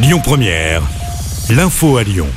Lyon 0.00 0.20
Première, 0.22 0.80
l'info 1.50 1.96
à 1.96 2.04
Lyon. 2.04 2.28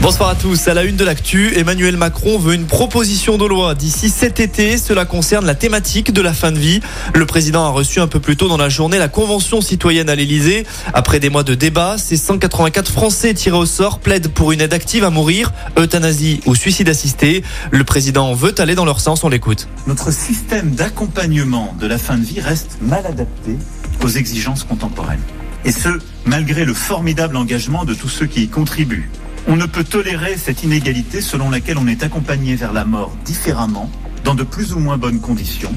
Bonsoir 0.00 0.28
à 0.28 0.36
tous. 0.36 0.68
À 0.68 0.74
la 0.74 0.84
une 0.84 0.94
de 0.94 1.04
l'actu, 1.04 1.58
Emmanuel 1.58 1.96
Macron 1.96 2.38
veut 2.38 2.54
une 2.54 2.66
proposition 2.66 3.36
de 3.36 3.44
loi 3.44 3.74
d'ici 3.74 4.10
cet 4.10 4.38
été. 4.38 4.78
Cela 4.78 5.06
concerne 5.06 5.44
la 5.44 5.56
thématique 5.56 6.12
de 6.12 6.22
la 6.22 6.32
fin 6.32 6.52
de 6.52 6.58
vie. 6.58 6.80
Le 7.12 7.26
président 7.26 7.64
a 7.66 7.70
reçu 7.70 7.98
un 7.98 8.06
peu 8.06 8.20
plus 8.20 8.36
tôt 8.36 8.46
dans 8.46 8.56
la 8.56 8.68
journée 8.68 8.96
la 8.96 9.08
Convention 9.08 9.60
citoyenne 9.60 10.08
à 10.08 10.14
l'Elysée. 10.14 10.64
Après 10.94 11.18
des 11.18 11.30
mois 11.30 11.42
de 11.42 11.56
débats, 11.56 11.98
ces 11.98 12.16
184 12.16 12.92
Français 12.92 13.34
tirés 13.34 13.58
au 13.58 13.66
sort 13.66 13.98
plaident 13.98 14.28
pour 14.28 14.52
une 14.52 14.60
aide 14.60 14.72
active 14.72 15.02
à 15.02 15.10
mourir, 15.10 15.52
euthanasie 15.76 16.40
ou 16.46 16.54
suicide 16.54 16.88
assisté. 16.88 17.42
Le 17.72 17.82
président 17.82 18.32
veut 18.34 18.54
aller 18.60 18.76
dans 18.76 18.84
leur 18.84 19.00
sens. 19.00 19.24
On 19.24 19.28
l'écoute. 19.28 19.66
Notre 19.88 20.12
système 20.12 20.76
d'accompagnement 20.76 21.74
de 21.80 21.88
la 21.88 21.98
fin 21.98 22.16
de 22.16 22.24
vie 22.24 22.40
reste 22.40 22.78
mal 22.80 23.04
adapté 23.04 23.56
aux 24.00 24.08
exigences 24.08 24.62
contemporaines. 24.62 25.18
Et 25.64 25.72
ce, 25.72 25.88
malgré 26.24 26.64
le 26.64 26.74
formidable 26.74 27.36
engagement 27.36 27.84
de 27.84 27.94
tous 27.94 28.08
ceux 28.08 28.26
qui 28.26 28.44
y 28.44 28.48
contribuent. 28.48 29.10
On 29.48 29.56
ne 29.56 29.66
peut 29.66 29.84
tolérer 29.84 30.36
cette 30.36 30.62
inégalité 30.62 31.20
selon 31.20 31.50
laquelle 31.50 31.78
on 31.78 31.86
est 31.86 32.02
accompagné 32.02 32.56
vers 32.56 32.72
la 32.72 32.84
mort 32.84 33.16
différemment, 33.24 33.90
dans 34.24 34.34
de 34.34 34.42
plus 34.42 34.72
ou 34.72 34.78
moins 34.78 34.96
bonnes 34.96 35.20
conditions. 35.20 35.72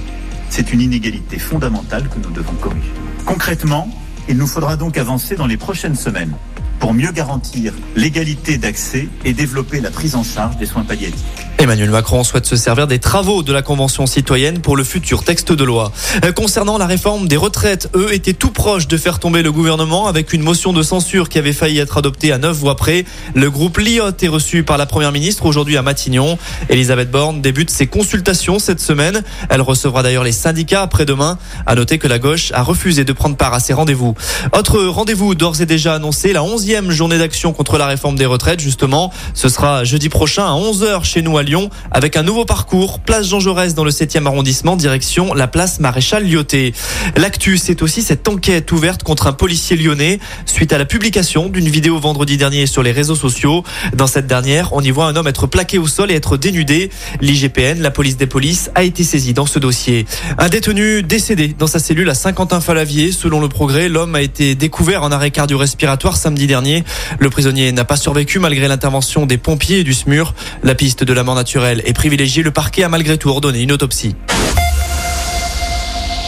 C'est 0.50 0.74
une 0.74 0.82
inégalité 0.82 1.40
fondamentale 1.40 2.08
que 2.10 2.20
nous 2.20 2.32
devons 2.32 2.54
corriger. 2.54 2.92
Concrètement, 3.26 3.90
il 4.30 4.38
nous 4.38 4.48
faudra 4.48 4.76
donc 4.76 4.98
avancer 4.98 5.36
dans 5.36 5.48
les 5.48 5.58
prochaines 5.58 5.96
semaines 5.96 6.34
pour 6.80 6.94
mieux 6.94 7.12
garantir 7.12 7.74
l'égalité 7.96 8.58
d'accès 8.58 9.08
et 9.26 9.34
développer 9.34 9.80
la 9.80 9.90
prise 9.90 10.16
en 10.16 10.24
charge 10.24 10.58
des 10.58 10.66
soins 10.66 10.84
palliatifs. 10.84 11.43
Emmanuel 11.64 11.92
Macron 11.92 12.26
souhaite 12.26 12.46
se 12.46 12.58
servir 12.58 12.88
des 12.88 13.00
travaux 13.00 13.42
de 13.42 13.54
la 13.54 13.62
Convention 13.62 14.06
citoyenne 14.06 14.60
pour 14.60 14.76
le 14.76 14.84
futur 14.84 15.24
texte 15.24 15.54
de 15.54 15.64
loi. 15.64 15.94
Euh, 16.26 16.34
concernant 16.34 16.78
la 16.78 16.86
réforme 16.86 17.30
des 17.30 17.38
retraites, 17.38 17.90
eux 17.96 18.14
étaient 18.14 18.34
tout 18.34 18.52
proches 18.52 18.90
de 18.90 18.98
faire 18.98 19.18
tomber 19.18 19.42
le 19.44 19.50
gouvernement 19.50 20.08
avec 20.08 20.34
une 20.34 20.42
motion 20.42 20.74
de 20.74 20.84
censure 20.84 21.30
qui 21.30 21.38
avait 21.38 21.54
failli 21.54 21.80
être 21.80 21.98
adoptée 21.98 22.34
à 22.34 22.38
neuf 22.38 22.58
voix 22.58 22.76
près. 22.76 23.06
Le 23.34 23.50
groupe 23.50 23.78
Liot 23.78 24.12
est 24.22 24.28
reçu 24.28 24.64
par 24.64 24.78
la 24.78 24.86
première 24.86 25.14
ministre 25.14 25.46
aujourd'hui 25.46 25.78
à 25.78 25.82
Matignon. 25.82 26.38
Elisabeth 26.68 27.10
Borne 27.10 27.42
débute 27.42 27.70
ses 27.70 27.88
consultations 27.88 28.60
cette 28.60 28.82
semaine. 28.82 29.24
Elle 29.50 29.62
recevra 29.62 30.04
d'ailleurs 30.04 30.26
les 30.26 30.34
syndicats 30.34 30.82
après-demain. 30.82 31.38
À 31.66 31.76
noter 31.76 31.98
que 31.98 32.10
la 32.10 32.20
gauche 32.20 32.52
a 32.54 32.62
refusé 32.62 33.06
de 33.06 33.14
prendre 33.14 33.38
part 33.38 33.54
à 33.54 33.62
ces 33.62 33.72
rendez-vous. 33.72 34.16
Autre 34.52 34.84
rendez-vous 34.84 35.34
d'ores 35.34 35.62
et 35.62 35.66
déjà 35.66 35.94
annoncé, 35.94 36.34
la 36.34 36.42
11e 36.42 36.90
journée 36.90 37.20
d'action 37.20 37.54
contre 37.54 37.78
la 37.78 37.88
réforme 37.88 38.18
des 38.18 38.26
retraites, 38.26 38.60
justement. 38.60 39.14
Ce 39.34 39.48
sera 39.48 39.86
jeudi 39.86 40.10
prochain 40.10 40.44
à 40.44 40.58
11h 40.58 41.06
chez 41.06 41.22
nous 41.22 41.38
à 41.38 41.44
Lyon 41.44 41.53
avec 41.92 42.18
un 42.18 42.24
nouveau 42.24 42.46
parcours, 42.46 43.00
place 43.00 43.28
Jean 43.28 43.40
Jaurès 43.40 43.76
dans 43.76 43.84
le 43.84 43.92
7e 43.92 44.26
arrondissement, 44.26 44.76
direction 44.76 45.34
la 45.34 45.48
place 45.48 45.80
Maréchal 45.80 46.28
Lyoté. 46.28 46.74
L'actu, 47.16 47.58
c'est 47.58 47.84
aussi 47.84 48.02
cette 48.02 48.28
enquête 48.28 48.72
ouverte 48.72 49.04
contre 49.04 49.28
un 49.28 49.34
policier 49.34 49.78
lyonnais 49.78 50.20
suite 50.46 50.74
à 50.74 50.78
la 50.78 50.86
publication 50.86 51.50
d'une 51.50 51.70
vidéo 51.70 52.00
vendredi 52.00 52.38
dernier 52.38 52.66
sur 52.66 52.82
les 52.82 52.92
réseaux 52.92 53.16
sociaux. 53.16 53.64
Dans 53.96 54.08
cette 54.08 54.26
dernière, 54.26 54.74
on 54.74 54.82
y 54.82 54.90
voit 54.90 55.06
un 55.06 55.16
homme 55.16 55.28
être 55.28 55.46
plaqué 55.46 55.78
au 55.78 55.86
sol 55.88 56.12
et 56.12 56.16
être 56.16 56.38
dénudé. 56.38 56.90
L'IGPN, 57.22 57.82
la 57.82 57.92
police 57.92 58.18
des 58.18 58.28
polices, 58.28 58.72
a 58.74 58.84
été 58.84 59.04
saisie 59.04 59.34
dans 59.34 59.46
ce 59.46 59.60
dossier. 59.60 60.06
Un 60.40 60.50
détenu 60.50 61.04
décédé 61.04 61.56
dans 61.58 61.68
sa 61.68 61.78
cellule 61.78 62.10
à 62.10 62.16
Saint-Quentin-Falavier. 62.16 63.12
Selon 63.12 63.40
le 63.40 63.48
progrès, 63.48 63.90
l'homme 63.90 64.16
a 64.16 64.22
été 64.22 64.56
découvert 64.56 65.04
en 65.04 65.12
arrêt 65.12 65.30
cardio-respiratoire 65.30 66.18
samedi 66.18 66.48
dernier. 66.48 66.84
Le 67.20 67.30
prisonnier 67.30 67.72
n'a 67.72 67.86
pas 67.86 67.98
survécu 67.98 68.40
malgré 68.40 68.68
l'intervention 68.68 69.28
des 69.28 69.38
pompiers 69.38 69.80
et 69.80 69.84
du 69.84 69.94
SMUR. 69.94 70.34
La 70.64 70.74
piste 70.74 71.04
de 71.04 71.14
la 71.14 71.24
mort 71.24 71.36
naturelle 71.44 71.82
est 71.84 71.92
privilégiée. 71.92 72.42
Le 72.42 72.52
parquet 72.52 72.84
a 72.84 72.90
malgré 72.90 73.18
tout 73.18 73.28
ordonné 73.28 73.64
une 73.64 73.74
autopsie. 73.74 74.16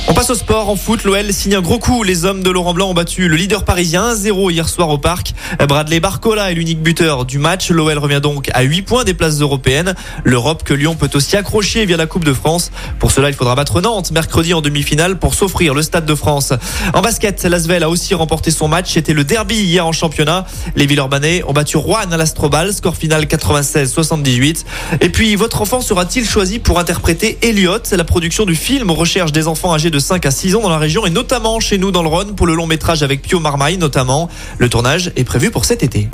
On 0.08 0.14
passe 0.14 0.30
au 0.30 0.36
sport. 0.36 0.70
En 0.70 0.76
foot, 0.76 1.04
l'OL 1.04 1.34
signe 1.34 1.56
un 1.56 1.62
gros 1.62 1.80
coup. 1.80 2.04
Les 2.04 2.26
hommes 2.26 2.44
de 2.44 2.52
Laurent 2.52 2.76
Blanc 2.76 2.90
ont 2.92 2.94
battu 2.94 3.28
le 3.28 3.36
leader 3.36 3.66
parisien 3.66 4.14
1-0 4.14 4.52
hier 4.52 4.70
soir 4.70 4.90
au 4.90 5.00
parc. 5.00 5.34
Bradley 5.68 6.00
Barcola 6.00 6.52
est 6.52 6.54
l'unique 6.54 6.80
buteur 6.80 7.26
du 7.26 7.40
match. 7.40 7.72
L'OL 7.72 7.98
revient 7.98 8.22
donc 8.22 8.52
à 8.54 8.62
8 8.62 8.84
points 8.84 9.04
des 9.04 9.16
places 9.16 9.40
européennes. 9.42 9.96
L'Europe 10.24 10.62
que 10.64 10.76
Lyon 10.76 10.96
peut 10.96 11.10
aussi 11.16 11.36
accrocher 11.38 11.88
via 11.88 11.98
la 11.98 12.06
Coupe 12.06 12.24
de 12.24 12.34
France. 12.34 12.72
Pour 13.00 13.12
cela, 13.12 13.30
il 13.30 13.36
faudra 13.36 13.56
battre 13.56 13.82
Nantes 13.82 14.12
mercredi 14.12 14.54
en 14.54 14.62
demi-finale 14.62 15.18
pour 15.18 15.34
s'offrir 15.34 15.74
le 15.74 15.82
Stade 15.82 16.06
de 16.06 16.16
France. 16.16 16.54
En 16.94 17.02
basket, 17.02 17.44
Lasvel 17.44 17.82
a 17.82 17.90
aussi 17.90 18.14
remporté 18.14 18.52
son 18.52 18.68
match. 18.68 18.94
C'était 18.94 19.14
le 19.14 19.24
derby 19.24 19.56
hier 19.56 19.88
en 19.88 19.92
championnat. 19.92 20.46
Les 20.76 20.86
Villeurbanais 20.86 21.44
ont 21.48 21.54
battu 21.54 21.78
Rouen 21.78 22.12
à 22.12 22.18
l'Astrobal. 22.18 22.74
Score 22.74 22.96
final 22.96 23.24
96-78. 23.26 24.66
Et 25.02 25.10
puis, 25.10 25.36
votre 25.36 25.64
enfant 25.64 25.82
sera-t-il 25.82 26.28
choisi 26.28 26.60
pour 26.60 26.78
interpréter 26.78 27.40
Elliot 27.42 27.80
La 27.92 28.04
production 28.04 28.46
du 28.46 28.56
film 28.56 28.92
recherche 28.92 29.32
des 29.32 29.48
enfants 29.48 29.74
âgés 29.74 29.90
de 29.90 29.95
de 29.96 30.00
5 30.00 30.26
à 30.26 30.32
6 30.32 30.56
ans 30.56 30.62
dans 30.62 30.70
la 30.70 30.78
région 30.78 31.06
et 31.06 31.10
notamment 31.10 31.62
chez 31.62 31.78
nous 31.78 31.90
dans 31.90 32.04
le 32.04 32.10
Rhône 32.10 32.36
pour 32.36 32.48
le 32.48 32.54
long 32.54 32.68
métrage 32.68 33.02
avec 33.02 33.22
Pio 33.22 33.40
Marmaille 33.40 33.78
notamment. 33.78 34.30
Le 34.58 34.68
tournage 34.68 35.14
est 35.16 35.24
prévu 35.24 35.52
pour 35.52 35.64
cet 35.64 35.84
été. 35.84 36.10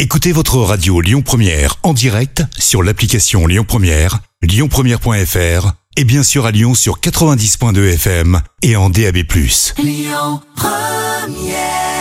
Écoutez 0.00 0.32
votre 0.32 0.58
radio 0.58 1.00
Lyon 1.00 1.22
Première 1.22 1.76
en 1.84 1.92
direct 1.94 2.42
sur 2.58 2.82
l'application 2.82 3.46
Lyon 3.46 3.64
Première, 3.66 4.18
lyonpremière.fr 4.42 5.72
et 5.96 6.04
bien 6.04 6.24
sûr 6.24 6.44
à 6.44 6.50
Lyon 6.50 6.74
sur 6.74 6.98
90.2 6.98 7.94
FM 7.94 8.40
et 8.62 8.74
en 8.74 8.90
DAB+. 8.90 9.18
Lyon 9.78 10.40
Première 10.56 11.93